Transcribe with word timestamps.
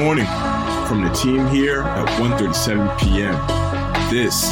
morning 0.00 0.24
from 0.86 1.04
the 1.04 1.10
team 1.10 1.46
here 1.48 1.82
at 1.82 2.08
1.37 2.18 2.98
p.m. 3.00 3.34
This 4.10 4.44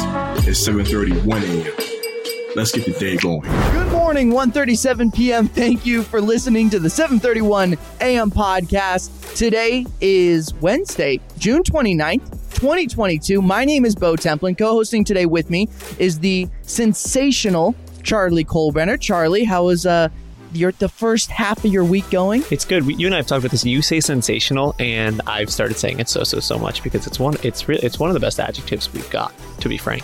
is 0.47 0.59
7.31 0.59 1.41
a.m. 1.41 2.53
Let's 2.55 2.71
get 2.71 2.85
the 2.85 2.91
day 2.91 3.17
going. 3.17 3.41
Good 3.41 3.91
morning, 3.91 4.29
1:37 4.29 5.11
p.m. 5.11 5.47
Thank 5.47 5.87
you 5.87 6.03
for 6.03 6.21
listening 6.21 6.69
to 6.69 6.77
the 6.77 6.87
7:31 6.87 7.79
a.m. 7.99 8.29
podcast. 8.29 9.35
Today 9.35 9.87
is 9.99 10.53
Wednesday, 10.55 11.19
June 11.39 11.63
29th, 11.63 12.29
2022. 12.53 13.41
My 13.41 13.65
name 13.65 13.85
is 13.85 13.95
Bo 13.95 14.13
Templin. 14.15 14.55
Co-hosting 14.55 15.03
today 15.03 15.25
with 15.25 15.49
me 15.49 15.67
is 15.97 16.19
the 16.19 16.47
sensational 16.61 17.73
Charlie 18.03 18.45
Colbrenner. 18.45 19.01
Charlie, 19.01 19.45
how 19.45 19.69
is 19.69 19.87
uh 19.87 20.09
your 20.51 20.71
the 20.73 20.89
first 20.89 21.29
half 21.29 21.63
of 21.63 21.71
your 21.71 21.83
week 21.83 22.09
going? 22.09 22.43
It's 22.51 22.65
good. 22.65 22.85
We, 22.85 22.95
you 22.95 23.07
and 23.07 23.15
I 23.15 23.17
have 23.17 23.27
talked 23.27 23.39
about 23.39 23.51
this. 23.51 23.65
You 23.65 23.81
say 23.81 23.99
sensational, 23.99 24.75
and 24.79 25.21
I've 25.27 25.51
started 25.51 25.77
saying 25.77 25.99
it 25.99 26.09
so 26.09 26.23
so 26.23 26.39
so 26.39 26.57
much 26.57 26.83
because 26.83 27.07
it's 27.07 27.19
one. 27.19 27.35
It's 27.43 27.67
really 27.67 27.83
it's 27.83 27.99
one 27.99 28.09
of 28.09 28.13
the 28.13 28.19
best 28.19 28.39
adjectives 28.39 28.91
we've 28.93 29.09
got. 29.09 29.33
To 29.61 29.69
be 29.69 29.77
frank, 29.77 30.03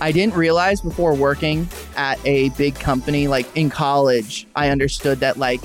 I 0.00 0.12
didn't 0.12 0.34
realize 0.34 0.80
before 0.80 1.14
working 1.14 1.68
at 1.96 2.18
a 2.26 2.50
big 2.50 2.74
company, 2.74 3.28
like 3.28 3.46
in 3.56 3.70
college, 3.70 4.46
I 4.54 4.70
understood 4.70 5.20
that 5.20 5.38
like 5.38 5.60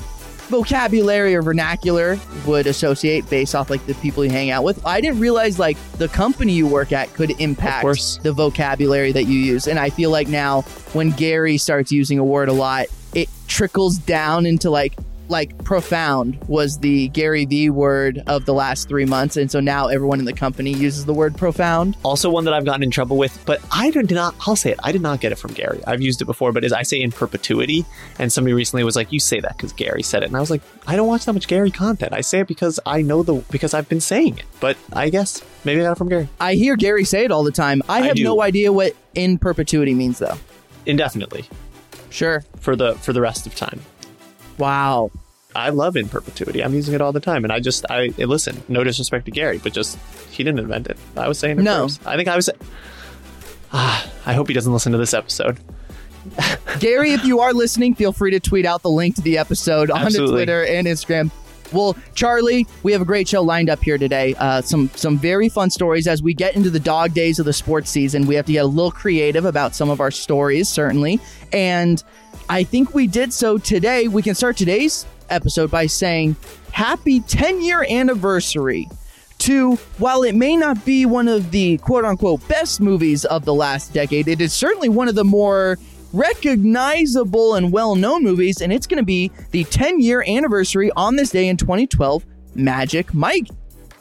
vocabulary 0.52 1.34
or 1.34 1.41
vernacular 1.41 2.20
would 2.45 2.68
associate 2.68 3.27
based 3.29 3.55
off 3.55 3.70
like 3.70 3.84
the 3.88 3.93
people 3.95 4.23
you 4.23 4.29
hang 4.29 4.52
out 4.52 4.63
with. 4.63 4.85
I 4.85 4.99
didn't 4.99 5.20
realize 5.20 5.57
like 5.57 5.77
the 5.93 6.09
company 6.09 6.52
you 6.52 6.68
work 6.68 6.91
at 6.91 7.12
could 7.13 7.32
impact 7.40 8.21
the 8.21 8.34
vocabulary 8.34 9.13
that 9.13 9.23
you 9.23 9.40
use. 9.40 9.68
And 9.68 9.79
I 9.79 9.90
feel 9.90 10.12
like 10.12 10.27
now 10.27 10.62
when 10.91 11.12
Gary 11.12 11.57
starts 11.57 11.91
using 11.91 12.20
a 12.20 12.23
word 12.23 12.49
a 12.49 12.54
lot, 12.54 12.88
it 12.88 12.91
trickles 13.52 13.98
down 13.98 14.46
into 14.46 14.70
like 14.70 14.96
like 15.27 15.63
profound 15.63 16.38
was 16.49 16.80
the 16.80 17.07
Gary 17.10 17.46
V 17.46 17.70
word 17.70 18.21
of 18.27 18.46
the 18.46 18.54
last 18.54 18.90
three 18.90 19.05
months. 19.05 19.38
And 19.38 19.49
so 19.49 19.62
now 19.62 19.88
everyone 19.88 20.20
in 20.20 20.26
the 20.26 20.34
company 20.34 20.71
uses 20.74 21.05
the 21.05 21.13
word 21.13 21.38
profound. 21.38 21.96
also 22.04 22.30
one 22.30 22.43
that 22.46 22.54
I've 22.54 22.66
gotten 22.66 22.84
in 22.84 22.91
trouble 22.91 23.16
with, 23.18 23.41
but 23.46 23.62
I 23.71 23.91
did 23.91 24.12
not. 24.12 24.35
I'll 24.46 24.58
say 24.58 24.71
it. 24.71 24.80
I 24.84 24.91
did 24.91 25.02
not 25.02 25.21
get 25.21 25.32
it 25.32 25.35
from 25.35 25.54
Gary. 25.54 25.82
I've 25.88 26.02
used 26.02 26.21
it 26.21 26.26
before, 26.26 26.52
but 26.52 26.66
as 26.66 26.74
I 26.74 26.84
say 26.84 26.99
in 26.99 27.12
perpetuity, 27.12 27.85
and 28.20 28.32
somebody 28.32 28.54
recently 28.54 28.84
was 28.84 28.96
like, 28.98 29.12
"You 29.13 29.20
say 29.21 29.40
that 29.40 29.55
because 29.55 29.71
Gary 29.74 30.04
said 30.04 30.24
it," 30.24 30.27
and 30.27 30.36
I 30.36 30.41
was 30.41 30.49
like, 30.52 30.62
"I 30.86 30.98
don't 30.98 31.08
watch 31.08 31.24
that 31.26 31.34
much 31.34 31.48
Gary 31.48 31.71
content. 31.71 32.12
I 32.13 32.21
say 32.21 32.40
it 32.41 32.48
because 32.48 32.80
I 32.86 33.02
know 33.02 33.24
the 33.24 33.36
because 33.52 33.74
I've 33.74 33.88
been 33.88 34.02
saying 34.02 34.38
it." 34.40 34.46
But 34.60 34.76
I 34.91 35.10
guess 35.10 35.41
maybe 35.63 35.80
I 35.82 35.86
got 35.86 35.93
it 35.93 35.98
from 35.98 36.10
Gary. 36.10 36.27
I 36.41 36.55
hear 36.55 36.76
Gary 36.76 37.05
say 37.05 37.24
it 37.24 37.32
all 37.32 37.43
the 37.43 37.52
time. 37.52 37.82
I 37.88 37.99
I 37.99 38.02
have 38.02 38.18
do. 38.18 38.24
no 38.24 38.41
idea 38.41 38.74
what 38.74 38.96
in 39.15 39.38
perpetuity 39.38 39.93
means 39.93 40.20
though. 40.20 40.38
Indefinitely 40.86 41.46
Sure. 42.12 42.43
for 42.59 42.76
the 42.76 42.93
for 42.95 43.13
the 43.13 43.21
rest 43.21 43.48
of 43.48 43.55
time. 43.55 43.81
Wow. 44.59 45.09
I 45.55 45.70
love 45.70 45.98
in 45.98 46.07
perpetuity. 46.07 46.63
I'm 46.63 46.73
using 46.73 46.93
it 46.93 47.01
all 47.01 47.12
the 47.12 47.20
time, 47.20 47.43
and 47.43 47.51
I 47.51 47.59
just 47.59 47.85
I 47.90 48.13
listen. 48.18 48.62
No 48.70 48.84
disrespect 48.84 49.26
to 49.26 49.31
Gary, 49.31 49.57
but 49.57 49.73
just 49.73 49.98
he 50.29 50.43
didn't 50.43 50.59
invent 50.59 50.87
it. 50.87 50.98
I 51.18 51.27
was 51.27 51.40
saying 51.40 51.59
it 51.59 51.63
No. 51.63 51.87
first. 51.87 52.05
I 52.07 52.15
think 52.15 52.29
I 52.29 52.35
was. 52.37 52.49
Ah, 53.73 54.09
I 54.26 54.34
hope 54.34 54.48
he 54.48 54.53
doesn't 54.53 54.71
listen 54.71 54.91
to 54.91 54.98
this 54.98 55.13
episode. 55.13 55.57
Gary, 56.79 57.12
if 57.13 57.26
you 57.26 57.40
are 57.40 57.51
listening, 57.53 57.95
feel 57.95 58.13
free 58.13 58.31
to 58.31 58.40
tweet 58.40 58.65
out 58.65 58.81
the 58.84 58.90
link 58.90 59.15
to 59.15 59.21
the 59.21 59.37
episode 59.37 59.90
on 59.90 60.01
Absolutely. 60.03 60.35
Twitter 60.35 60.63
and 60.65 60.85
Instagram. 60.87 61.31
Well, 61.72 61.96
Charlie, 62.16 62.68
we 62.84 62.91
have 62.91 63.02
a 63.02 63.05
great 63.05 63.27
show 63.27 63.41
lined 63.41 63.70
up 63.70 63.84
here 63.84 63.98
today. 63.98 64.36
Uh, 64.38 64.62
some 64.62 64.90
some 64.96 65.18
very 65.18 65.50
fun 65.50 65.69
stories 65.69 66.08
as 66.08 66.22
we 66.22 66.34
get 66.34 66.56
into 66.56 66.69
the 66.69 66.80
dog 66.80 67.14
days 67.14 67.40
of 67.40 67.46
the 67.46 67.53
sports 67.53 67.90
season. 67.90 68.28
We 68.28 68.36
have 68.36 68.46
to 68.46 68.52
get 68.52 68.66
a 68.66 68.68
little 68.68 68.91
creative 68.91 69.46
about 69.46 69.75
some 69.75 69.90
of 69.90 70.00
our 70.02 70.12
stories, 70.12 70.68
certainly, 70.68 71.19
and 71.53 72.03
I 72.50 72.64
think 72.64 72.94
we 72.94 73.08
did 73.08 73.31
so 73.34 73.58
today. 73.58 74.08
We 74.08 74.22
can 74.22 74.36
start 74.36 74.58
today's 74.58 75.06
episode 75.30 75.72
by 75.72 75.86
saying 75.86 76.36
happy 76.72 77.22
10 77.22 77.62
year 77.64 77.86
anniversary 77.90 78.90
to 79.42 79.76
while 79.98 80.22
it 80.22 80.36
may 80.36 80.56
not 80.56 80.86
be 80.86 81.06
one 81.06 81.28
of 81.28 81.50
the 81.50 81.78
quote 81.80 82.06
unquote 82.06 82.48
best 82.48 82.80
movies 82.80 83.26
of 83.26 83.44
the 83.44 83.54
last 83.54 83.92
decade, 83.92 84.28
it 84.28 84.40
is 84.40 84.54
certainly 84.54 84.88
one 84.88 85.08
of 85.08 85.16
the 85.16 85.24
more 85.24 85.80
recognizable 86.14 87.56
and 87.56 87.72
well 87.72 87.96
known 87.96 88.24
movies, 88.24 88.62
and 88.62 88.72
it's 88.72 88.88
going 88.88 88.98
to 88.98 89.06
be 89.06 89.32
the 89.52 89.64
10 89.66 90.00
year 90.00 90.24
anniversary 90.28 90.92
on 90.96 91.16
this 91.16 91.30
day 91.30 91.48
in 91.48 91.58
2012 91.58 92.26
Magic 92.56 93.14
Mike. 93.14 93.48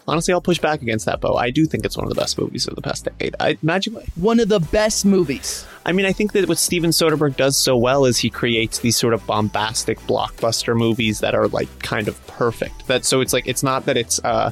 Honestly, 0.09 0.35
I'll 0.35 0.41
push 0.41 0.59
back 0.59 0.83
against 0.83 1.07
that, 1.07 1.21
Bo. 1.21 1.37
I 1.37 1.51
do 1.51 1.67
think 1.67 1.85
it's 1.85 1.97
one 1.97 2.05
of 2.05 2.13
the 2.13 2.21
best 2.21 2.37
movies 2.37 2.67
of 2.67 2.75
the 2.75 2.83
past 2.83 3.05
decade. 3.05 3.37
I 3.39 3.59
Magic 3.63 3.93
Mike. 3.93 4.09
One 4.17 4.41
of 4.41 4.49
the 4.49 4.59
best 4.59 5.05
movies. 5.05 5.65
I 5.87 5.93
mean, 5.93 6.05
I 6.05 6.13
think 6.13 6.33
that 6.33 6.49
what 6.49 6.59
Steven 6.59 6.91
Soderbergh 6.91 7.37
does 7.37 7.57
so 7.57 7.77
well 7.77 8.05
is 8.05 8.19
he 8.19 8.29
creates 8.29 8.81
these 8.81 8.97
sort 8.97 9.15
of 9.15 9.25
bombastic 9.27 10.01
blockbuster 10.01 10.77
movies 10.77 11.21
that 11.21 11.35
are 11.35 11.49
like 11.49 11.69
kind 11.79 12.09
of 12.09 12.27
perfect. 12.27 12.87
That 12.89 13.05
so 13.05 13.21
it's 13.21 13.33
like 13.33 13.47
it's 13.47 13.63
not 13.63 13.87
that 13.87 13.97
it's 13.97 14.19
uh 14.25 14.51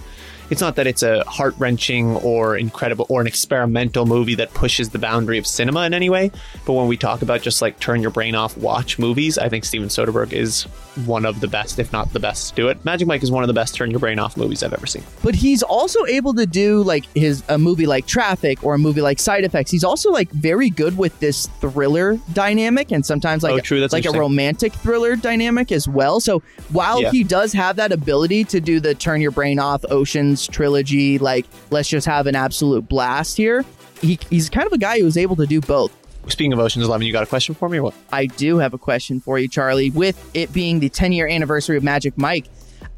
it's 0.50 0.60
not 0.60 0.76
that 0.76 0.86
it's 0.86 1.02
a 1.02 1.24
heart 1.24 1.54
wrenching 1.58 2.16
or 2.16 2.56
incredible 2.56 3.06
or 3.08 3.20
an 3.20 3.26
experimental 3.26 4.06
movie 4.06 4.34
that 4.36 4.52
pushes 4.54 4.88
the 4.90 4.98
boundary 4.98 5.38
of 5.38 5.46
cinema 5.46 5.84
in 5.84 5.94
any 5.94 6.08
way. 6.10 6.30
But 6.66 6.72
when 6.74 6.86
we 6.88 6.96
talk 6.96 7.22
about 7.22 7.42
just 7.42 7.60
like 7.62 7.78
turn 7.80 8.00
your 8.00 8.10
brain 8.10 8.34
off, 8.34 8.56
watch 8.56 8.98
movies, 8.98 9.38
I 9.38 9.48
think 9.48 9.64
Steven 9.64 9.88
Soderbergh 9.88 10.32
is 10.32 10.62
one 11.04 11.24
of 11.26 11.40
the 11.40 11.46
best, 11.48 11.78
if 11.78 11.92
not 11.92 12.12
the 12.12 12.18
best, 12.20 12.50
to 12.50 12.54
do 12.54 12.68
it. 12.68 12.84
Magic 12.84 13.06
Mike 13.06 13.22
is 13.22 13.30
one 13.30 13.42
of 13.42 13.46
the 13.48 13.52
best 13.52 13.74
turn 13.74 13.90
your 13.90 14.00
brain 14.00 14.18
off 14.18 14.36
movies 14.36 14.62
I've 14.62 14.72
ever 14.72 14.86
seen. 14.86 15.04
But 15.22 15.34
he's 15.34 15.62
also 15.62 16.04
able 16.06 16.34
to 16.34 16.46
do 16.46 16.82
like 16.82 17.04
his 17.14 17.42
a 17.48 17.58
movie 17.58 17.86
like 17.86 18.06
Traffic 18.06 18.64
or 18.64 18.74
a 18.74 18.78
movie 18.78 19.00
like 19.02 19.18
Side 19.18 19.44
Effects. 19.44 19.70
He's 19.70 19.84
also 19.84 20.10
like 20.10 20.30
very 20.30 20.70
good 20.70 20.96
with 20.98 21.18
this 21.20 21.46
thriller 21.60 22.18
dynamic 22.32 22.90
and 22.90 23.04
sometimes 23.04 23.42
like 23.42 23.52
Oh, 23.52 23.60
true, 23.60 23.80
that's 23.80 23.92
like 23.92 24.06
a 24.06 24.10
romantic 24.12 24.72
thriller 24.72 25.14
dynamic 25.16 25.70
as 25.72 25.86
well. 25.88 26.20
So 26.20 26.40
while 26.70 27.00
Yeah. 27.02 27.10
he 27.10 27.22
does 27.24 27.52
have 27.52 27.76
that 27.76 27.92
ability 27.92 28.44
to 28.44 28.60
do 28.60 28.80
the 28.80 28.94
turn 28.94 29.20
your 29.20 29.30
brain 29.30 29.58
off 29.58 29.84
Oceans 29.90 30.37
trilogy, 30.46 31.18
like 31.18 31.46
let's 31.70 31.88
just 31.88 32.06
have 32.06 32.26
an 32.26 32.34
absolute 32.34 32.88
blast 32.88 33.36
here. 33.36 33.64
He, 34.00 34.18
he's 34.30 34.48
kind 34.48 34.66
of 34.66 34.72
a 34.72 34.78
guy 34.78 35.00
who's 35.00 35.16
able 35.16 35.36
to 35.36 35.46
do 35.46 35.60
both. 35.60 35.92
Speaking 36.28 36.52
of 36.52 36.58
Ocean's 36.58 36.84
Eleven, 36.84 37.06
you 37.06 37.12
got 37.12 37.22
a 37.22 37.26
question 37.26 37.54
for 37.54 37.68
me 37.68 37.78
or 37.78 37.84
what? 37.84 37.94
I 38.12 38.26
do 38.26 38.58
have 38.58 38.74
a 38.74 38.78
question 38.78 39.18
for 39.18 39.38
you, 39.38 39.48
Charlie. 39.48 39.90
With 39.90 40.30
it 40.34 40.52
being 40.52 40.78
the 40.78 40.88
10 40.88 41.12
year 41.12 41.26
anniversary 41.26 41.76
of 41.76 41.82
Magic 41.82 42.16
Mike, 42.18 42.46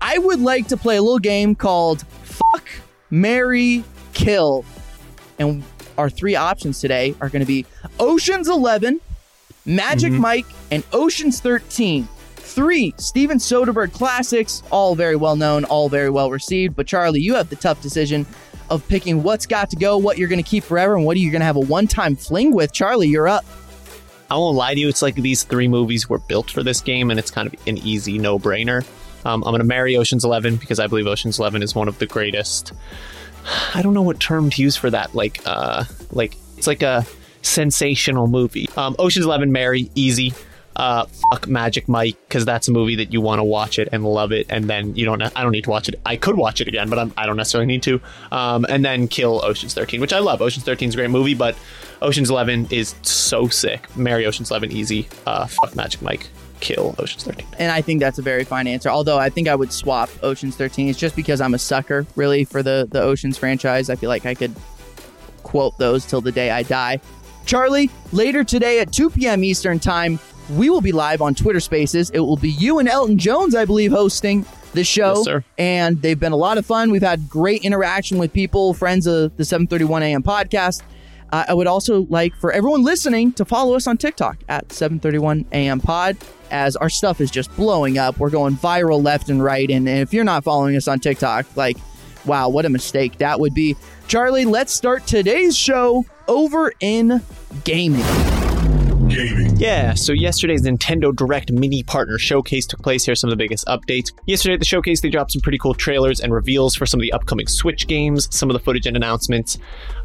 I 0.01 0.19
would 0.19 0.41
like 0.41 0.69
to 0.69 0.77
play 0.77 0.97
a 0.97 1.03
little 1.03 1.19
game 1.19 1.55
called 1.55 2.03
Fuck, 2.23 2.69
Mary, 3.11 3.85
Kill. 4.13 4.65
And 5.39 5.63
our 5.97 6.11
three 6.11 6.35
options 6.35 6.81
today 6.81 7.15
are 7.21 7.29
going 7.29 7.41
to 7.41 7.47
be 7.47 7.67
Ocean's 7.99 8.49
11, 8.49 9.01
Magic 9.65 10.13
mm-hmm. 10.13 10.21
Mike, 10.21 10.47
and 10.71 10.83
Ocean's 10.93 11.41
13. 11.41 12.09
Three 12.51 12.93
Steven 12.97 13.39
Soderbergh 13.39 13.93
classics, 13.93 14.65
all 14.73 14.97
very 14.97 15.15
well 15.15 15.37
known, 15.37 15.65
all 15.65 15.89
very 15.89 16.11
well 16.11 16.33
received. 16.33 16.75
But 16.75 16.89
Charlie, 16.89 17.21
you 17.21 17.37
have 17.37 17.49
the 17.49 17.55
tough 17.55 17.81
decision 17.81 18.27
of 18.69 18.87
picking 18.89 19.23
what's 19.23 19.47
got 19.47 19.71
to 19.71 19.77
go, 19.77 19.97
what 19.97 20.19
you're 20.19 20.29
going 20.29 20.43
to 20.43 20.49
keep 20.49 20.65
forever, 20.65 20.97
and 20.97 21.07
what 21.07 21.17
are 21.17 21.21
you 21.21 21.31
going 21.31 21.41
to 21.43 21.47
have 21.47 21.55
a 21.55 21.61
one 21.61 21.87
time 21.87 22.17
fling 22.17 22.53
with. 22.53 22.73
Charlie, 22.73 23.07
you're 23.07 23.29
up. 23.29 23.45
I 24.31 24.35
won't 24.35 24.57
lie 24.57 24.75
to 24.75 24.81
you. 24.81 24.89
It's 24.89 25.01
like 25.01 25.15
these 25.15 25.45
three 25.45 25.69
movies 25.69 26.09
were 26.09 26.19
built 26.19 26.51
for 26.51 26.65
this 26.65 26.81
game, 26.81 27.11
and 27.11 27.21
it's 27.21 27.31
kind 27.31 27.47
of 27.47 27.69
an 27.69 27.79
easy 27.79 28.19
no 28.19 28.37
brainer. 28.37 28.85
Um, 29.25 29.45
I'm 29.45 29.51
going 29.51 29.61
to 29.61 29.65
marry 29.65 29.97
Ocean's 29.97 30.25
Eleven 30.25 30.57
because 30.57 30.81
I 30.81 30.89
believe 30.89 31.07
Ocean's 31.07 31.39
Eleven 31.39 31.63
is 31.63 31.77
one 31.77 31.87
of 31.87 32.01
the 32.01 32.07
greatest. 32.07 32.73
I 33.75 33.83
don't 33.83 33.95
know 33.95 34.03
what 34.03 34.19
term 34.19 34.51
to 34.51 34.63
use 34.63 34.75
for 34.75 34.91
that. 34.91 35.15
Like, 35.15 35.41
uh, 35.47 35.85
like 36.11 36.37
it's 36.57 36.67
like 36.67 36.83
a 36.83 37.07
sensational 37.43 38.27
movie. 38.27 38.69
Um, 38.77 38.97
Ocean's 38.99 39.27
Eleven, 39.27 39.53
marry, 39.53 39.89
easy. 39.95 40.35
Uh, 40.77 41.05
fuck 41.31 41.49
Magic 41.49 41.89
Mike 41.89 42.17
because 42.29 42.45
that's 42.45 42.69
a 42.69 42.73
movie 42.73 42.97
that 42.97 43.13
you 43.13 43.21
want 43.21 43.39
to 43.39 43.45
watch 43.45 43.79
it 43.79 43.89
and 43.93 44.05
love 44.05 44.33
it, 44.33 44.47
and 44.49 44.65
then 44.65 44.95
you 44.95 45.05
don't. 45.05 45.21
I 45.21 45.43
don't 45.43 45.53
need 45.53 45.65
to 45.65 45.71
watch 45.71 45.89
it. 45.89 46.01
I 46.07 46.17
could 46.17 46.37
watch 46.37 46.61
it 46.61 46.69
again, 46.69 46.89
but 46.89 46.99
I'm, 46.99 47.13
I 47.17 47.27
don't 47.27 47.37
necessarily 47.37 47.67
need 47.67 47.83
to. 47.83 48.01
Um, 48.31 48.65
and 48.69 48.85
then 48.85 49.09
kill 49.09 49.45
Ocean's 49.45 49.75
Thirteen, 49.75 50.01
which 50.01 50.13
I 50.13 50.21
love. 50.21 50.41
Ocean's 50.41 50.65
Thirteen 50.65 50.89
is 50.89 50.95
a 50.95 50.99
great 50.99 51.11
movie, 51.11 51.35
but 51.35 51.57
Ocean's 52.01 52.31
Eleven 52.31 52.67
is 52.71 52.95
so 53.03 53.49
sick. 53.49 53.95
Marry 53.97 54.27
Ocean's 54.27 54.51
Eleven, 54.51 54.71
easy. 54.73 55.09
Uh, 55.27 55.47
fuck 55.47 55.75
Magic 55.75 56.01
Mike, 56.03 56.29
kill 56.61 56.95
Ocean's 56.99 57.25
Thirteen. 57.25 57.47
And 57.59 57.73
I 57.73 57.83
think 57.83 58.01
that's 58.01 58.19
a 58.19 58.23
very 58.23 58.45
fine 58.45 58.67
answer. 58.67 58.89
Although 58.89 59.19
I 59.19 59.29
think 59.29 59.49
I 59.49 59.55
would 59.55 59.73
swap 59.73 60.09
Ocean's 60.23 60.57
13. 60.57 60.89
It's 60.89 60.99
just 60.99 61.17
because 61.17 61.41
I'm 61.41 61.55
a 61.55 61.59
sucker, 61.59 62.07
really, 62.17 62.45
for 62.45 62.63
the, 62.63 62.89
the 62.91 63.03
Ocean's 63.03 63.37
franchise. 63.37 63.91
I 63.91 63.97
feel 63.97 64.09
like 64.09 64.25
I 64.25 64.35
could 64.35 64.55
quote 65.43 65.77
those 65.79 66.07
till 66.07 66.21
the 66.21 66.33
day 66.33 66.51
I 66.51 66.63
die. 66.63 67.01
Charlie, 67.47 67.91
later 68.13 68.45
today 68.45 68.81
at 68.81 68.93
2 68.93 69.11
p.m. 69.11 69.43
Eastern 69.43 69.81
Time, 69.81 70.19
we 70.51 70.71
will 70.71 70.81
be 70.81 70.93
live 70.93 71.23
on 71.23 71.35
Twitter 71.35 71.61
Spaces. 71.61 72.11
It 72.11 72.21
will 72.21 72.37
be 72.37 72.51
you 72.51 72.79
and 72.79 72.89
Elton 72.89 73.19
Jones, 73.19 73.55
I 73.55 73.65
believe, 73.65 73.93
hosting 73.93 74.45
the 74.73 74.85
show. 74.85 75.17
Yes, 75.17 75.25
sir. 75.25 75.45
And 75.59 76.01
they've 76.03 76.19
been 76.19 76.33
a 76.33 76.37
lot 76.37 76.59
of 76.59 76.67
fun. 76.67 76.91
We've 76.91 77.03
had 77.03 77.29
great 77.29 77.65
interaction 77.65 78.19
with 78.19 78.33
people, 78.33 78.75
friends 78.75 79.07
of 79.07 79.37
the 79.37 79.45
731 79.45 80.03
AM 80.03 80.23
podcast. 80.23 80.83
Uh, 81.33 81.45
I 81.49 81.55
would 81.55 81.67
also 81.67 82.07
like 82.11 82.35
for 82.37 82.53
everyone 82.53 82.83
listening 82.83 83.33
to 83.33 83.45
follow 83.45 83.77
us 83.77 83.87
on 83.87 83.97
TikTok 83.97 84.39
at 84.49 84.73
731 84.73 85.47
AM 85.53 85.81
Pod, 85.81 86.17
as 86.51 86.75
our 86.77 86.89
stuff 86.89 87.21
is 87.21 87.31
just 87.31 87.55
blowing 87.57 87.99
up. 87.99 88.19
We're 88.19 88.31
going 88.31 88.57
viral 88.57 89.03
left 89.03 89.29
and 89.29 89.43
right. 89.43 89.71
And 89.71 89.89
if 89.89 90.13
you're 90.13 90.25
not 90.25 90.43
following 90.43 90.77
us 90.77 90.89
on 90.89 90.99
TikTok, 90.99 91.47
like, 91.57 91.77
wow, 92.25 92.49
what 92.49 92.67
a 92.67 92.69
mistake 92.69 93.19
that 93.19 93.39
would 93.39 93.55
be. 93.55 93.77
Charlie, 94.09 94.45
let's 94.45 94.73
start 94.73 95.07
today's 95.07 95.57
show 95.57 96.05
over 96.27 96.73
in 96.81 97.23
gaming. 97.63 98.30
Gaming. 99.11 99.57
Yeah, 99.57 99.95
so 99.95 100.13
yesterday's 100.13 100.63
Nintendo 100.63 101.15
Direct 101.15 101.51
Mini 101.53 101.83
Partner 101.83 102.19
Showcase 102.19 102.67
took 102.67 102.83
place. 102.83 103.05
Here's 103.05 103.21
some 103.21 103.29
of 103.29 103.33
the 103.33 103.43
biggest 103.43 103.67
updates. 103.67 104.13
Yesterday 104.27 104.55
at 104.55 104.61
the 104.61 104.67
showcase, 104.67 105.01
they 105.01 105.11
dropped 105.11 105.33
some 105.33 105.41
pretty 105.41 105.59
cool 105.59 105.75
trailers 105.75 106.21
and 106.21 106.33
reveals 106.33 106.75
for 106.75 106.87
some 106.87 107.01
of 107.01 107.03
the 107.03 107.13
upcoming 107.13 107.47
Switch 107.47 107.87
games. 107.87 108.29
Some 108.35 108.49
of 108.49 108.55
the 108.55 108.61
footage 108.61 108.87
and 108.87 108.97
announcements 108.97 109.59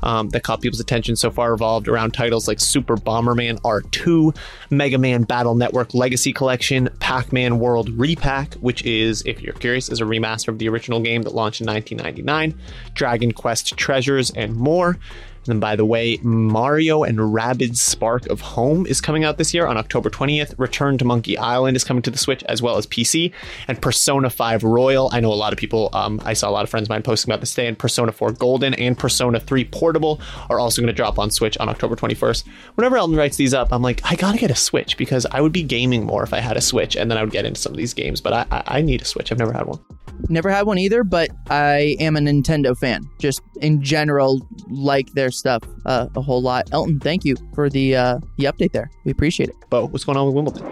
um, 0.03 0.29
that 0.29 0.43
caught 0.43 0.61
people's 0.61 0.79
attention 0.79 1.15
so 1.15 1.29
far 1.31 1.51
revolved 1.51 1.87
around 1.87 2.11
titles 2.11 2.47
like 2.47 2.59
Super 2.59 2.95
Bomberman 2.97 3.59
R2, 3.61 4.35
Mega 4.71 4.97
Man 4.97 5.23
Battle 5.23 5.55
Network 5.55 5.93
Legacy 5.93 6.33
Collection, 6.33 6.89
Pac 6.99 7.31
Man 7.31 7.59
World 7.59 7.89
Re-Pac, 7.89 8.55
which 8.55 8.83
is, 8.83 9.21
if 9.25 9.41
you're 9.41 9.53
curious, 9.53 9.89
is 9.89 10.01
a 10.01 10.05
remaster 10.05 10.49
of 10.49 10.57
the 10.57 10.67
original 10.67 10.99
game 10.99 11.21
that 11.21 11.35
launched 11.35 11.61
in 11.61 11.67
1999, 11.67 12.59
Dragon 12.93 13.31
Quest 13.31 13.77
Treasures, 13.77 14.31
and 14.31 14.55
more. 14.55 14.97
And 15.47 15.61
by 15.61 15.75
the 15.75 15.85
way, 15.85 16.19
Mario 16.23 17.03
and 17.03 17.17
Rabbids 17.17 17.77
Sparks 17.77 18.27
of 18.27 18.41
Hope 18.41 18.87
is 18.87 19.01
coming 19.01 19.23
out 19.23 19.37
this 19.37 19.53
year 19.53 19.67
on 19.67 19.77
October 19.77 20.09
20th. 20.09 20.55
Return 20.57 20.97
to 20.97 21.05
Monkey 21.05 21.37
Island 21.37 21.77
is 21.77 21.83
coming 21.83 22.01
to 22.03 22.11
the 22.11 22.17
Switch 22.17 22.43
as 22.43 22.61
well 22.61 22.77
as 22.77 22.87
PC. 22.87 23.31
And 23.67 23.81
Persona 23.81 24.29
5 24.29 24.63
Royal, 24.63 25.09
I 25.11 25.19
know 25.19 25.31
a 25.31 25.35
lot 25.35 25.53
of 25.53 25.59
people, 25.59 25.89
um, 25.93 26.21
I 26.25 26.33
saw 26.33 26.49
a 26.49 26.51
lot 26.51 26.63
of 26.63 26.69
friends 26.69 26.87
of 26.87 26.89
mine 26.89 27.03
posting 27.03 27.31
about 27.31 27.41
this 27.41 27.53
day, 27.53 27.67
and 27.67 27.77
Persona 27.77 28.11
4 28.11 28.31
Golden 28.33 28.73
and 28.73 28.97
Persona 28.97 29.39
3 29.39 29.65
Portable 29.65 30.19
are 30.49 30.59
also 30.59 30.81
going 30.81 30.87
to 30.87 30.93
drop 30.93 31.19
on 31.19 31.29
Switch 31.29 31.57
on 31.57 31.69
October 31.69 31.95
21st. 31.95 32.45
Whenever 32.75 32.97
Elton 32.97 33.15
writes 33.15 33.37
these 33.37 33.53
up, 33.53 33.71
I'm 33.71 33.81
like, 33.81 34.01
I 34.03 34.15
gotta 34.15 34.37
get 34.37 34.51
a 34.51 34.55
Switch 34.55 34.97
because 34.97 35.25
I 35.27 35.41
would 35.41 35.51
be 35.51 35.63
gaming 35.63 36.05
more 36.05 36.23
if 36.23 36.33
I 36.33 36.39
had 36.39 36.57
a 36.57 36.61
Switch 36.61 36.95
and 36.95 37.09
then 37.09 37.17
I 37.17 37.23
would 37.23 37.31
get 37.31 37.45
into 37.45 37.59
some 37.59 37.71
of 37.71 37.77
these 37.77 37.93
games, 37.93 38.21
but 38.21 38.33
I, 38.33 38.45
I, 38.51 38.63
I 38.79 38.81
need 38.81 39.01
a 39.01 39.05
Switch. 39.05 39.31
I've 39.31 39.39
never 39.39 39.53
had 39.53 39.65
one. 39.65 39.79
Never 40.29 40.49
had 40.49 40.65
one 40.65 40.77
either, 40.77 41.03
but 41.03 41.29
I 41.49 41.95
am 41.99 42.15
a 42.15 42.19
Nintendo 42.19 42.77
fan. 42.77 43.03
Just 43.19 43.41
in 43.61 43.81
general, 43.81 44.47
like 44.69 45.11
their 45.13 45.31
stuff 45.31 45.61
uh, 45.85 46.07
a 46.15 46.21
whole 46.21 46.41
lot. 46.41 46.67
Elton, 46.71 46.99
thank 46.99 47.25
you 47.25 47.35
for 47.53 47.69
the 47.69 47.95
uh, 47.95 48.19
the 48.37 48.45
update 48.45 48.71
there. 48.71 48.89
We 49.03 49.11
appreciate 49.11 49.49
it. 49.49 49.55
But 49.69 49.87
what's 49.87 50.03
going 50.03 50.17
on 50.17 50.25
with 50.25 50.35
Wimbledon? 50.35 50.63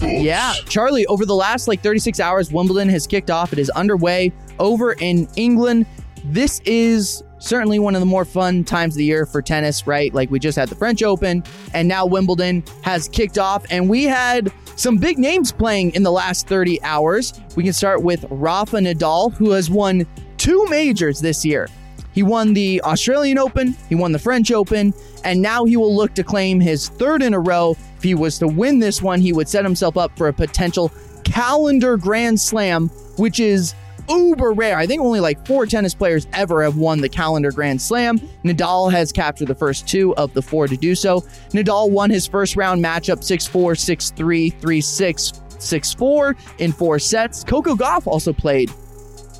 Yeah, 0.00 0.54
Charlie, 0.68 1.06
over 1.06 1.26
the 1.26 1.34
last 1.34 1.66
like 1.66 1.82
36 1.82 2.20
hours, 2.20 2.52
Wimbledon 2.52 2.88
has 2.88 3.06
kicked 3.06 3.30
off. 3.30 3.52
It 3.52 3.58
is 3.58 3.70
underway 3.70 4.32
over 4.58 4.92
in 4.94 5.28
England. 5.36 5.86
This 6.24 6.60
is 6.60 7.22
certainly 7.44 7.78
one 7.78 7.94
of 7.94 8.00
the 8.00 8.06
more 8.06 8.24
fun 8.24 8.64
times 8.64 8.94
of 8.94 8.98
the 8.98 9.04
year 9.04 9.26
for 9.26 9.42
tennis, 9.42 9.86
right? 9.86 10.12
Like 10.14 10.30
we 10.30 10.38
just 10.38 10.56
had 10.56 10.68
the 10.68 10.74
French 10.74 11.02
Open, 11.02 11.44
and 11.72 11.86
now 11.86 12.06
Wimbledon 12.06 12.64
has 12.82 13.08
kicked 13.08 13.38
off, 13.38 13.64
and 13.70 13.88
we 13.88 14.04
had 14.04 14.52
some 14.76 14.96
big 14.96 15.18
names 15.18 15.52
playing 15.52 15.94
in 15.94 16.02
the 16.02 16.10
last 16.10 16.48
30 16.48 16.82
hours. 16.82 17.40
We 17.56 17.62
can 17.62 17.72
start 17.72 18.02
with 18.02 18.24
Rafa 18.30 18.78
Nadal, 18.78 19.32
who 19.34 19.50
has 19.52 19.70
won 19.70 20.06
two 20.38 20.66
majors 20.68 21.20
this 21.20 21.44
year. 21.44 21.68
He 22.12 22.22
won 22.22 22.54
the 22.54 22.80
Australian 22.82 23.38
Open, 23.38 23.76
he 23.88 23.94
won 23.94 24.12
the 24.12 24.18
French 24.18 24.50
Open, 24.52 24.94
and 25.24 25.42
now 25.42 25.64
he 25.64 25.76
will 25.76 25.94
look 25.94 26.14
to 26.14 26.22
claim 26.22 26.60
his 26.60 26.88
third 26.88 27.22
in 27.22 27.34
a 27.34 27.40
row. 27.40 27.76
If 27.96 28.02
he 28.02 28.14
was 28.14 28.38
to 28.38 28.46
win 28.46 28.78
this 28.78 29.02
one, 29.02 29.20
he 29.20 29.32
would 29.32 29.48
set 29.48 29.64
himself 29.64 29.96
up 29.96 30.16
for 30.16 30.28
a 30.28 30.32
potential 30.32 30.92
calendar 31.24 31.96
Grand 31.96 32.40
Slam, 32.40 32.88
which 33.16 33.40
is 33.40 33.74
uber 34.08 34.52
rare. 34.52 34.76
I 34.78 34.86
think 34.86 35.00
only 35.00 35.20
like 35.20 35.46
four 35.46 35.66
tennis 35.66 35.94
players 35.94 36.26
ever 36.32 36.62
have 36.62 36.76
won 36.76 37.00
the 37.00 37.08
calendar 37.08 37.50
Grand 37.50 37.80
Slam. 37.80 38.18
Nadal 38.44 38.90
has 38.92 39.12
captured 39.12 39.48
the 39.48 39.54
first 39.54 39.88
two 39.88 40.14
of 40.16 40.32
the 40.34 40.42
four 40.42 40.68
to 40.68 40.76
do 40.76 40.94
so. 40.94 41.20
Nadal 41.50 41.90
won 41.90 42.10
his 42.10 42.26
first 42.26 42.56
round 42.56 42.84
matchup 42.84 43.22
6 43.22 43.46
4, 43.46 43.74
6 43.74 44.10
3, 44.10 44.50
3 44.50 44.80
6, 44.80 45.32
6 45.58 45.94
4 45.94 46.36
in 46.58 46.72
four 46.72 46.98
sets. 46.98 47.44
Coco 47.44 47.74
Gauff 47.74 48.06
also 48.06 48.32
played 48.32 48.70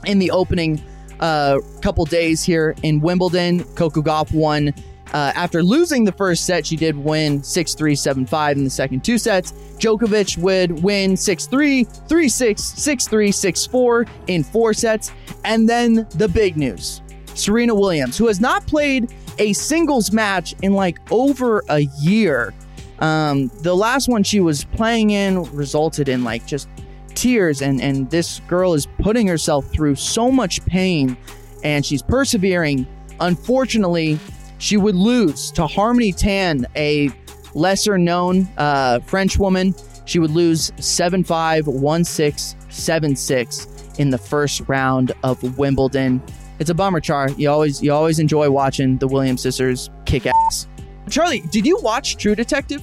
in 0.07 0.19
the 0.19 0.31
opening 0.31 0.83
uh, 1.21 1.59
couple 1.81 2.05
days 2.05 2.43
here 2.43 2.75
in 2.83 3.01
Wimbledon. 3.01 3.65
Coco 3.75 4.03
Gauff 4.03 4.33
won. 4.33 4.75
Uh, 5.15 5.31
after 5.37 5.63
losing 5.63 6.05
the 6.05 6.11
first 6.11 6.45
set, 6.45 6.67
she 6.67 6.75
did 6.75 6.97
win 6.97 7.41
6 7.41 7.75
3 7.75 7.95
7 7.95 8.27
5 8.27 8.57
in 8.57 8.65
the 8.65 8.71
second 8.71 9.05
two 9.05 9.17
sets. 9.17 9.53
Djokovic 9.79 10.37
would 10.39 10.83
win 10.83 11.17
6 11.17 11.47
3, 11.47 11.85
3 11.85 12.29
6, 12.29 12.63
6 12.63 13.09
3, 13.09 13.31
6 13.31 13.67
4 13.67 14.07
in 14.27 14.43
four 14.43 14.75
sets. 14.75 15.13
And 15.45 15.69
then 15.69 16.09
the 16.17 16.29
big 16.29 16.57
news 16.57 17.01
Serena 17.35 17.77
Williams, 17.77 18.19
who 18.19 18.27
has 18.27 18.41
not 18.41 18.67
played 18.67 19.15
a 19.39 19.53
singles 19.53 20.11
match 20.11 20.53
in 20.63 20.75
like 20.75 20.99
over 21.13 21.63
a 21.69 21.81
year. 22.01 22.53
Um, 22.99 23.53
the 23.63 23.75
last 23.75 24.09
one 24.09 24.25
she 24.25 24.41
was 24.41 24.65
playing 24.65 25.11
in 25.11 25.45
resulted 25.53 26.09
in 26.09 26.25
like 26.25 26.45
just 26.45 26.69
tears, 27.15 27.63
and, 27.63 27.81
and 27.81 28.11
this 28.11 28.41
girl 28.49 28.75
is 28.75 28.87
putting 28.99 29.29
herself 29.29 29.65
through 29.67 29.95
so 29.95 30.29
much 30.29 30.65
pain 30.67 31.17
and 31.63 31.87
she's 31.87 32.03
persevering. 32.03 32.85
Unfortunately, 33.21 34.19
she 34.59 34.77
would 34.77 34.95
lose 34.95 35.51
to 35.53 35.67
Harmony 35.67 36.13
Tan, 36.13 36.67
a 36.77 37.11
lesser 37.55 37.99
known 37.99 38.49
uh, 38.57 39.01
French 39.01 39.39
woman. 39.39 39.75
She 40.05 40.19
would 40.19 40.31
lose 40.31 40.73
7 40.79 41.25
5, 41.25 41.67
1 41.67 42.05
6, 42.05 42.57
7 42.69 43.17
6 43.17 43.67
in 43.99 44.11
the 44.11 44.19
first 44.19 44.63
round 44.67 45.13
of 45.23 45.59
Wimbledon. 45.59 46.23
It's 46.59 46.71
a 46.71 46.75
bummer, 46.75 47.01
Char. 47.01 47.31
You 47.31 47.51
always 47.51 47.83
you 47.83 47.93
always 47.93 48.19
enjoy 48.19 48.51
watching 48.51 48.99
the 48.99 49.09
Williams 49.09 49.43
sisters 49.43 49.91
kick 50.05 50.27
ass. 50.27 50.67
Charlie, 51.11 51.41
did 51.51 51.67
you 51.67 51.79
watch 51.81 52.17
True 52.17 52.35
Detective? 52.35 52.83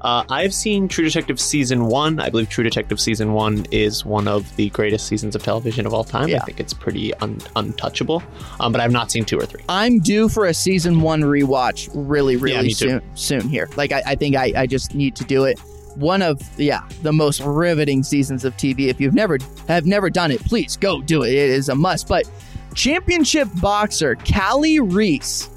Uh, 0.00 0.24
I've 0.28 0.52
seen 0.52 0.88
True 0.88 1.04
Detective 1.04 1.40
season 1.40 1.86
one. 1.86 2.20
I 2.20 2.30
believe 2.30 2.48
True 2.48 2.64
Detective 2.64 3.00
season 3.00 3.32
one 3.32 3.66
is 3.70 4.04
one 4.04 4.28
of 4.28 4.54
the 4.56 4.70
greatest 4.70 5.06
seasons 5.06 5.34
of 5.34 5.42
television 5.42 5.86
of 5.86 5.94
all 5.94 6.04
time. 6.04 6.28
Yeah. 6.28 6.38
I 6.42 6.44
think 6.44 6.60
it's 6.60 6.74
pretty 6.74 7.14
un- 7.14 7.40
untouchable. 7.56 8.22
Um, 8.60 8.72
but 8.72 8.80
I've 8.80 8.92
not 8.92 9.10
seen 9.10 9.24
two 9.24 9.38
or 9.38 9.46
three. 9.46 9.62
I'm 9.68 10.00
due 10.00 10.28
for 10.28 10.46
a 10.46 10.54
season 10.54 11.00
one 11.00 11.22
rewatch 11.22 11.90
really, 11.94 12.36
really 12.36 12.68
too. 12.68 12.74
soon 12.74 13.02
soon 13.14 13.48
here. 13.48 13.68
Like 13.76 13.92
I, 13.92 14.02
I 14.06 14.14
think 14.14 14.36
I, 14.36 14.52
I 14.56 14.66
just 14.66 14.94
need 14.94 15.16
to 15.16 15.24
do 15.24 15.44
it. 15.44 15.58
One 15.96 16.20
of 16.20 16.42
yeah, 16.58 16.86
the 17.02 17.12
most 17.12 17.40
riveting 17.40 18.02
seasons 18.02 18.44
of 18.44 18.54
TV. 18.56 18.88
If 18.88 19.00
you've 19.00 19.14
never 19.14 19.38
have 19.66 19.86
never 19.86 20.10
done 20.10 20.30
it, 20.30 20.44
please 20.44 20.76
go 20.76 21.00
do 21.00 21.22
it. 21.22 21.30
It 21.30 21.50
is 21.50 21.70
a 21.70 21.74
must. 21.74 22.06
But 22.06 22.30
championship 22.74 23.48
boxer 23.60 24.14
Kali 24.16 24.78
Reis 24.80 25.48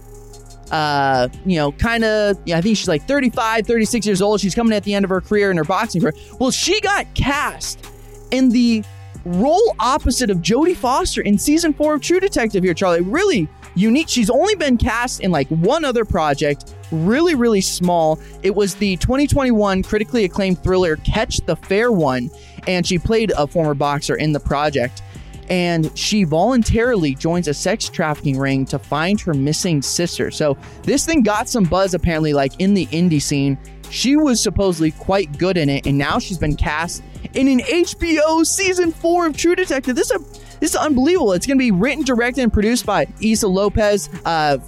uh, 0.72 1.28
you 1.46 1.58
know, 1.58 1.72
kind 1.74 2.04
of, 2.04 2.38
yeah, 2.46 2.58
I 2.58 2.62
think 2.62 2.78
she's 2.78 2.88
like 2.88 3.08
35, 3.08 3.66
36 3.66 4.06
years 4.06 4.22
old. 4.22 4.40
She's 4.40 4.56
coming 4.56 4.74
at 4.74 4.84
the 4.84 4.94
end 4.94 5.06
of 5.06 5.10
her 5.10 5.22
career 5.22 5.52
in 5.52 5.58
her 5.58 5.64
boxing 5.64 6.02
career. 6.02 6.14
Well, 6.40 6.52
she 6.52 6.80
got 6.82 7.12
cast 7.14 7.86
in 8.32 8.50
the 8.50 8.84
role 9.26 9.76
opposite 9.80 10.30
of 10.30 10.38
Jodie 10.38 10.76
Foster 10.76 11.22
in 11.22 11.38
season 11.38 11.74
four 11.74 11.96
of 11.96 12.02
True 12.02 12.20
Detective 12.20 12.64
here, 12.64 12.74
Charlie. 12.74 13.02
Really 13.02 13.48
unique. 13.76 14.10
She's 14.10 14.30
only 14.30 14.56
been 14.56 14.78
cast 14.78 15.22
in 15.22 15.32
like 15.32 15.48
one 15.50 15.86
other 15.86 16.06
project, 16.06 16.76
really, 16.92 17.36
really 17.36 17.62
small. 17.62 18.20
It 18.44 18.56
was 18.56 18.76
the 18.76 18.98
2021 18.98 19.84
critically 19.84 20.26
acclaimed 20.26 20.62
thriller 20.64 20.98
Catch 20.98 21.38
the 21.46 21.56
Fair 21.56 21.92
One, 21.92 22.30
and 22.68 22.86
she 22.86 22.98
played 22.98 23.32
a 23.38 23.48
former 23.48 23.74
boxer 23.74 24.16
in 24.16 24.32
the 24.32 24.40
project 24.40 25.02
and 25.50 25.96
she 25.98 26.24
voluntarily 26.24 27.16
joins 27.16 27.48
a 27.48 27.54
sex 27.54 27.90
trafficking 27.90 28.38
ring 28.38 28.66
to 28.66 28.80
find 28.80 29.20
her 29.22 29.34
missing 29.34 29.82
sister. 29.82 30.32
So 30.32 30.58
this 30.84 31.06
thing 31.06 31.24
got 31.24 31.50
some 31.50 31.64
buzz 31.64 31.94
apparently, 31.94 32.34
like 32.34 32.60
in 32.60 32.74
the 32.74 32.86
indie 32.88 33.22
scene. 33.22 33.58
She 33.90 34.16
was 34.16 34.42
supposedly 34.42 34.92
quite 34.92 35.38
good 35.40 35.58
in 35.58 35.68
it, 35.68 35.88
and 35.88 35.98
now 35.98 36.20
she's 36.20 36.38
been 36.38 36.56
cast 36.56 37.04
in 37.34 37.48
an 37.48 37.60
HBO 37.60 38.46
season 38.46 38.92
four 38.92 39.26
of 39.26 39.36
True 39.36 39.56
Detective. 39.56 39.96
This 39.96 40.12
is 40.12 40.22
a, 40.22 40.60
this 40.60 40.72
is 40.72 40.76
unbelievable. 40.76 41.34
It's 41.34 41.48
going 41.48 41.58
to 41.58 41.64
be 41.64 41.72
written, 41.72 42.04
directed, 42.04 42.42
and 42.42 42.54
produced 42.54 42.86
by 42.86 43.08
Issa 43.22 43.48
Lopez. 43.48 44.10
Uh, 44.26 44.60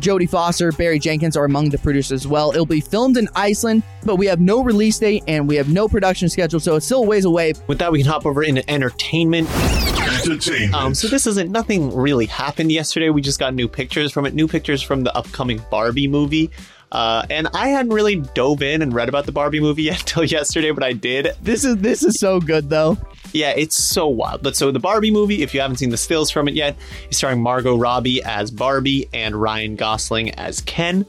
Jodie 0.00 0.28
Foster, 0.28 0.72
Barry 0.72 0.98
Jenkins 0.98 1.36
are 1.36 1.44
among 1.44 1.70
the 1.70 1.78
producers 1.78 2.24
as 2.24 2.28
well. 2.28 2.50
It'll 2.50 2.66
be 2.66 2.80
filmed 2.80 3.16
in 3.16 3.28
Iceland, 3.34 3.82
but 4.04 4.16
we 4.16 4.26
have 4.26 4.40
no 4.40 4.62
release 4.62 4.98
date 4.98 5.24
and 5.26 5.48
we 5.48 5.56
have 5.56 5.70
no 5.70 5.88
production 5.88 6.28
schedule, 6.28 6.60
so 6.60 6.76
it's 6.76 6.86
still 6.86 7.02
a 7.02 7.06
ways 7.06 7.24
away. 7.24 7.54
With 7.66 7.78
that, 7.78 7.90
we 7.90 8.02
can 8.02 8.10
hop 8.10 8.26
over 8.26 8.42
into 8.42 8.68
entertainment. 8.70 9.48
Entertainment. 9.50 10.74
Um, 10.74 10.94
so 10.94 11.08
this 11.08 11.26
isn't 11.26 11.50
nothing 11.50 11.94
really 11.94 12.26
happened 12.26 12.72
yesterday. 12.72 13.10
We 13.10 13.22
just 13.22 13.38
got 13.38 13.54
new 13.54 13.68
pictures 13.68 14.12
from 14.12 14.26
it, 14.26 14.34
new 14.34 14.48
pictures 14.48 14.82
from 14.82 15.02
the 15.02 15.16
upcoming 15.16 15.62
Barbie 15.70 16.08
movie. 16.08 16.50
Uh, 16.92 17.26
and 17.30 17.48
I 17.52 17.68
hadn't 17.68 17.92
really 17.92 18.16
dove 18.16 18.62
in 18.62 18.80
and 18.80 18.92
read 18.94 19.08
about 19.08 19.26
the 19.26 19.32
Barbie 19.32 19.60
movie 19.60 19.84
yet 19.84 20.00
until 20.00 20.24
yesterday, 20.24 20.70
but 20.70 20.82
I 20.82 20.92
did. 20.92 21.28
This 21.42 21.64
is 21.64 21.76
this 21.78 22.02
is 22.02 22.18
so 22.20 22.40
good 22.40 22.68
though. 22.68 22.96
Yeah, 23.36 23.50
it's 23.50 23.76
so 23.76 24.08
wild. 24.08 24.42
But 24.42 24.56
so 24.56 24.70
the 24.70 24.78
Barbie 24.78 25.10
movie, 25.10 25.42
if 25.42 25.52
you 25.52 25.60
haven't 25.60 25.76
seen 25.76 25.90
the 25.90 25.98
stills 25.98 26.30
from 26.30 26.48
it 26.48 26.54
yet, 26.54 26.74
is 27.10 27.18
starring 27.18 27.42
Margot 27.42 27.76
Robbie 27.76 28.22
as 28.22 28.50
Barbie 28.50 29.10
and 29.12 29.36
Ryan 29.36 29.76
Gosling 29.76 30.30
as 30.36 30.62
Ken. 30.62 31.04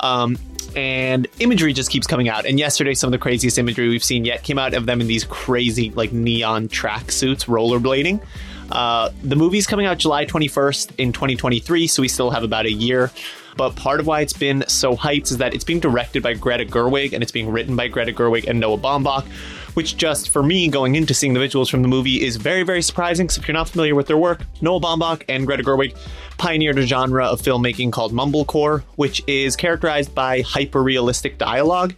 Um, 0.00 0.36
and 0.76 1.26
imagery 1.38 1.72
just 1.72 1.90
keeps 1.90 2.06
coming 2.06 2.28
out. 2.28 2.44
And 2.44 2.58
yesterday, 2.58 2.92
some 2.92 3.08
of 3.08 3.12
the 3.12 3.18
craziest 3.18 3.58
imagery 3.58 3.88
we've 3.88 4.04
seen 4.04 4.26
yet 4.26 4.42
came 4.42 4.58
out 4.58 4.74
of 4.74 4.84
them 4.84 5.00
in 5.00 5.06
these 5.06 5.24
crazy, 5.24 5.90
like 5.90 6.12
neon 6.12 6.68
track 6.68 7.10
suits 7.10 7.46
rollerblading. 7.46 8.22
Uh, 8.70 9.10
the 9.22 9.34
movie's 9.34 9.66
coming 9.66 9.86
out 9.86 9.96
July 9.96 10.26
21st 10.26 10.92
in 10.98 11.12
2023, 11.12 11.86
so 11.86 12.02
we 12.02 12.08
still 12.08 12.30
have 12.30 12.44
about 12.44 12.66
a 12.66 12.70
year. 12.70 13.10
But 13.56 13.74
part 13.74 14.00
of 14.00 14.06
why 14.06 14.20
it's 14.20 14.32
been 14.32 14.64
so 14.68 14.96
hyped 14.96 15.30
is 15.30 15.38
that 15.38 15.54
it's 15.54 15.64
being 15.64 15.80
directed 15.80 16.22
by 16.22 16.34
Greta 16.34 16.64
Gerwig 16.64 17.12
and 17.12 17.22
it's 17.22 17.32
being 17.32 17.50
written 17.50 17.74
by 17.74 17.88
Greta 17.88 18.12
Gerwig 18.12 18.46
and 18.46 18.60
Noah 18.60 18.78
Baumbach, 18.78 19.26
which 19.74 19.96
just 19.96 20.30
for 20.30 20.42
me 20.42 20.68
going 20.68 20.94
into 20.94 21.14
seeing 21.14 21.34
the 21.34 21.40
visuals 21.40 21.70
from 21.70 21.82
the 21.82 21.88
movie 21.88 22.24
is 22.24 22.36
very, 22.36 22.62
very 22.62 22.82
surprising. 22.82 23.28
So 23.28 23.40
if 23.40 23.48
you're 23.48 23.54
not 23.54 23.68
familiar 23.68 23.94
with 23.94 24.06
their 24.06 24.18
work, 24.18 24.42
Noah 24.60 24.80
Baumbach 24.80 25.22
and 25.28 25.46
Greta 25.46 25.62
Gerwig 25.62 25.96
pioneered 26.38 26.78
a 26.78 26.86
genre 26.86 27.26
of 27.26 27.42
filmmaking 27.42 27.92
called 27.92 28.12
mumblecore, 28.12 28.82
which 28.96 29.22
is 29.26 29.56
characterized 29.56 30.14
by 30.14 30.40
hyper 30.40 30.82
realistic 30.82 31.38
dialogue. 31.38 31.94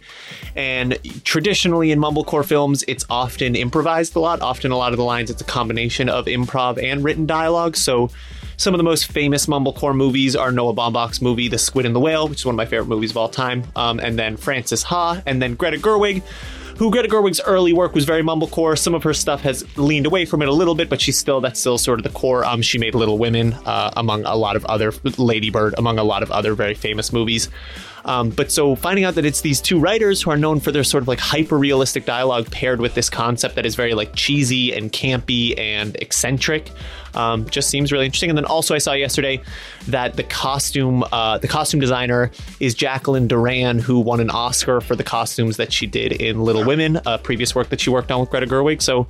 And 0.55 0.97
traditionally 1.23 1.91
in 1.91 1.99
mumblecore 1.99 2.45
films, 2.45 2.83
it's 2.87 3.05
often 3.09 3.55
improvised 3.55 4.15
a 4.15 4.19
lot. 4.19 4.41
Often, 4.41 4.71
a 4.71 4.77
lot 4.77 4.91
of 4.91 4.97
the 4.97 5.03
lines, 5.03 5.29
it's 5.29 5.41
a 5.41 5.45
combination 5.45 6.09
of 6.09 6.25
improv 6.25 6.81
and 6.81 7.03
written 7.03 7.25
dialogue. 7.25 7.75
So, 7.75 8.09
some 8.57 8.73
of 8.73 8.77
the 8.77 8.83
most 8.83 9.11
famous 9.11 9.47
mumblecore 9.47 9.95
movies 9.95 10.35
are 10.35 10.51
Noah 10.51 10.73
Baumbach's 10.73 11.21
movie 11.21 11.47
The 11.47 11.57
Squid 11.57 11.85
and 11.85 11.95
the 11.95 11.99
Whale, 11.99 12.27
which 12.27 12.41
is 12.41 12.45
one 12.45 12.53
of 12.53 12.57
my 12.57 12.65
favorite 12.65 12.87
movies 12.87 13.11
of 13.11 13.17
all 13.17 13.29
time, 13.29 13.63
um, 13.75 13.99
and 13.99 14.17
then 14.17 14.37
Frances 14.37 14.83
Ha, 14.83 15.21
and 15.25 15.41
then 15.41 15.55
Greta 15.55 15.77
Gerwig, 15.77 16.21
who 16.83 16.91
Greta 16.91 17.07
Gerwig's 17.07 17.39
early 17.39 17.71
work 17.71 17.95
was 17.95 18.03
very 18.03 18.21
mumblecore. 18.21 18.77
Some 18.77 18.93
of 18.93 19.03
her 19.03 19.13
stuff 19.13 19.39
has 19.43 19.65
leaned 19.77 20.05
away 20.05 20.25
from 20.25 20.41
it 20.41 20.49
a 20.49 20.51
little 20.51 20.75
bit, 20.75 20.89
but 20.89 20.99
she's 20.99 21.17
still 21.17 21.39
that's 21.39 21.57
still 21.57 21.77
sort 21.77 21.97
of 21.97 22.03
the 22.03 22.09
core. 22.09 22.43
Um, 22.43 22.61
she 22.61 22.77
made 22.77 22.93
Little 22.93 23.17
Women, 23.17 23.53
uh, 23.53 23.93
among 23.95 24.25
a 24.25 24.35
lot 24.35 24.57
of 24.57 24.65
other 24.65 24.91
Lady 25.17 25.49
Bird, 25.49 25.75
among 25.77 25.97
a 25.97 26.03
lot 26.03 26.23
of 26.23 26.31
other 26.31 26.55
very 26.55 26.73
famous 26.73 27.13
movies. 27.13 27.47
Um, 28.05 28.29
but 28.29 28.51
so 28.51 28.75
finding 28.75 29.05
out 29.05 29.15
that 29.15 29.25
it's 29.25 29.41
these 29.41 29.61
two 29.61 29.79
writers 29.79 30.21
who 30.21 30.31
are 30.31 30.37
known 30.37 30.59
for 30.59 30.71
their 30.71 30.83
sort 30.83 31.03
of 31.03 31.07
like 31.07 31.19
hyper 31.19 31.57
realistic 31.57 32.05
dialogue 32.05 32.49
paired 32.51 32.81
with 32.81 32.95
this 32.95 33.09
concept 33.09 33.55
that 33.55 33.65
is 33.65 33.75
very 33.75 33.93
like 33.93 34.13
cheesy 34.15 34.73
and 34.73 34.91
campy 34.91 35.57
and 35.57 35.95
eccentric 35.97 36.69
um, 37.15 37.47
just 37.49 37.69
seems 37.69 37.91
really 37.91 38.05
interesting. 38.05 38.29
And 38.29 38.37
then 38.37 38.45
also 38.45 38.75
I 38.75 38.79
saw 38.79 38.93
yesterday 38.93 39.41
that 39.87 40.15
the 40.15 40.23
costume 40.23 41.03
uh, 41.11 41.37
the 41.37 41.47
costume 41.47 41.79
designer 41.79 42.31
is 42.59 42.73
Jacqueline 42.73 43.27
Durran, 43.27 43.79
who 43.79 43.99
won 43.99 44.19
an 44.19 44.29
Oscar 44.29 44.81
for 44.81 44.95
the 44.95 45.03
costumes 45.03 45.57
that 45.57 45.71
she 45.71 45.87
did 45.87 46.11
in 46.11 46.41
Little 46.41 46.65
Women, 46.65 46.99
a 47.05 47.17
previous 47.17 47.55
work 47.55 47.69
that 47.69 47.79
she 47.79 47.89
worked 47.89 48.11
on 48.11 48.19
with 48.19 48.29
Greta 48.29 48.47
Gerwig. 48.47 48.81
So 48.81 49.07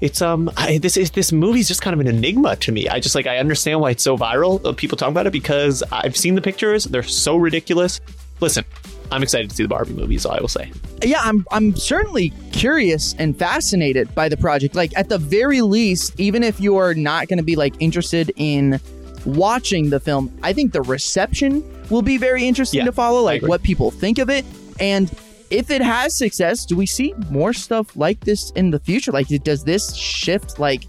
it's 0.00 0.22
um 0.22 0.50
I, 0.56 0.78
this 0.78 0.96
is 0.96 1.10
this 1.10 1.32
movie's 1.32 1.68
just 1.68 1.82
kind 1.82 1.94
of 1.94 2.00
an 2.00 2.06
enigma 2.06 2.56
to 2.56 2.72
me. 2.72 2.88
I 2.88 3.00
just 3.00 3.14
like 3.14 3.26
I 3.26 3.38
understand 3.38 3.80
why 3.80 3.90
it's 3.90 4.02
so 4.02 4.16
viral. 4.16 4.64
Uh, 4.64 4.72
people 4.72 4.96
talk 4.96 5.08
about 5.08 5.26
it 5.26 5.32
because 5.32 5.82
I've 5.92 6.16
seen 6.16 6.34
the 6.34 6.42
pictures. 6.42 6.84
They're 6.84 7.02
so 7.02 7.36
ridiculous 7.36 8.00
listen, 8.40 8.64
I'm 9.12 9.22
excited 9.22 9.50
to 9.50 9.56
see 9.56 9.62
the 9.62 9.68
Barbie 9.68 9.92
movie, 9.92 10.18
so 10.18 10.30
I 10.30 10.40
will 10.40 10.48
say. 10.48 10.72
Yeah, 11.02 11.20
I'm 11.22 11.46
I'm 11.50 11.74
certainly 11.76 12.30
curious 12.52 13.14
and 13.18 13.36
fascinated 13.38 14.14
by 14.14 14.28
the 14.28 14.36
project. 14.36 14.74
Like 14.74 14.96
at 14.96 15.08
the 15.08 15.18
very 15.18 15.62
least, 15.62 16.18
even 16.20 16.42
if 16.42 16.60
you're 16.60 16.94
not 16.94 17.28
going 17.28 17.38
to 17.38 17.44
be 17.44 17.56
like 17.56 17.74
interested 17.80 18.32
in 18.36 18.80
watching 19.24 19.90
the 19.90 20.00
film, 20.00 20.36
I 20.42 20.52
think 20.52 20.72
the 20.72 20.82
reception 20.82 21.64
will 21.90 22.02
be 22.02 22.16
very 22.16 22.46
interesting 22.46 22.78
yeah, 22.78 22.84
to 22.86 22.92
follow, 22.92 23.22
like 23.22 23.42
what 23.42 23.62
people 23.62 23.90
think 23.90 24.18
of 24.18 24.30
it. 24.30 24.44
And 24.78 25.10
if 25.50 25.70
it 25.70 25.82
has 25.82 26.16
success, 26.16 26.64
do 26.64 26.76
we 26.76 26.86
see 26.86 27.12
more 27.30 27.52
stuff 27.52 27.96
like 27.96 28.20
this 28.20 28.50
in 28.52 28.70
the 28.70 28.78
future? 28.78 29.10
Like 29.10 29.26
does 29.42 29.64
this 29.64 29.94
shift 29.94 30.58
like 30.58 30.84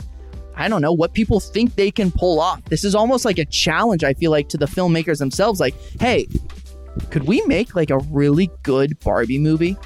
I 0.56 0.68
don't 0.68 0.82
know 0.82 0.94
what 0.94 1.14
people 1.14 1.40
think 1.40 1.76
they 1.76 1.90
can 1.90 2.12
pull 2.12 2.40
off. 2.40 2.64
This 2.66 2.84
is 2.84 2.94
almost 2.94 3.26
like 3.26 3.40
a 3.40 3.46
challenge, 3.46 4.04
I 4.04 4.14
feel 4.14 4.30
like, 4.30 4.50
to 4.50 4.58
the 4.58 4.66
filmmakers 4.66 5.18
themselves. 5.18 5.60
Like, 5.60 5.74
hey, 6.00 6.28
could 7.10 7.24
we 7.28 7.42
make 7.46 7.76
like 7.76 7.90
a 7.90 7.98
really 7.98 8.50
good 8.64 9.00
Barbie 9.00 9.40
movie? 9.40 9.78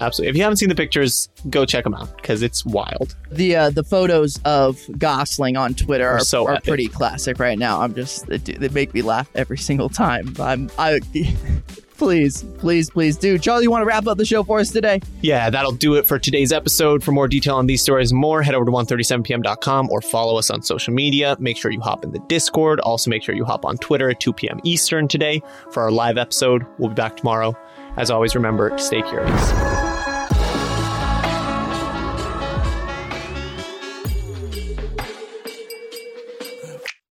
Absolutely. 0.00 0.30
If 0.30 0.36
you 0.36 0.42
haven't 0.42 0.56
seen 0.56 0.70
the 0.70 0.74
pictures, 0.74 1.28
go 1.50 1.66
check 1.66 1.84
them 1.84 1.94
out 1.94 2.16
because 2.16 2.42
it's 2.42 2.64
wild. 2.64 3.16
The 3.30 3.54
uh, 3.54 3.70
the 3.70 3.84
photos 3.84 4.40
of 4.44 4.80
Gosling 4.96 5.56
on 5.56 5.74
Twitter 5.74 6.08
are, 6.08 6.16
are, 6.16 6.20
so 6.20 6.48
are 6.48 6.60
pretty 6.60 6.88
classic 6.88 7.38
right 7.38 7.58
now. 7.58 7.82
I'm 7.82 7.94
just 7.94 8.26
they, 8.26 8.38
they 8.38 8.68
make 8.70 8.94
me 8.94 9.02
laugh 9.02 9.30
every 9.34 9.58
single 9.58 9.90
time. 9.90 10.34
I'm 10.40 10.70
I 10.78 11.00
please, 12.00 12.44
please, 12.56 12.88
please 12.88 13.18
do. 13.18 13.38
Charlie, 13.38 13.64
you 13.64 13.70
want 13.70 13.82
to 13.82 13.86
wrap 13.86 14.06
up 14.06 14.16
the 14.16 14.24
show 14.24 14.42
for 14.42 14.58
us 14.58 14.70
today? 14.70 15.02
Yeah, 15.20 15.50
that'll 15.50 15.72
do 15.72 15.96
it 15.96 16.08
for 16.08 16.18
today's 16.18 16.50
episode. 16.50 17.04
For 17.04 17.12
more 17.12 17.28
detail 17.28 17.56
on 17.56 17.66
these 17.66 17.82
stories 17.82 18.10
more, 18.10 18.42
head 18.42 18.54
over 18.54 18.64
to 18.64 18.70
137pm.com 18.70 19.90
or 19.90 20.00
follow 20.00 20.38
us 20.38 20.48
on 20.48 20.62
social 20.62 20.94
media. 20.94 21.36
Make 21.38 21.58
sure 21.58 21.70
you 21.70 21.80
hop 21.82 22.02
in 22.02 22.12
the 22.12 22.18
Discord. 22.20 22.80
Also, 22.80 23.10
make 23.10 23.22
sure 23.22 23.34
you 23.34 23.44
hop 23.44 23.66
on 23.66 23.76
Twitter 23.76 24.08
at 24.08 24.18
2 24.18 24.32
p.m. 24.32 24.60
Eastern 24.64 25.08
today 25.08 25.42
for 25.72 25.82
our 25.82 25.90
live 25.90 26.16
episode. 26.16 26.64
We'll 26.78 26.88
be 26.88 26.94
back 26.94 27.18
tomorrow. 27.18 27.54
As 27.98 28.10
always, 28.10 28.34
remember 28.34 28.70
to 28.70 28.78
stay 28.78 29.02
curious. 29.02 29.79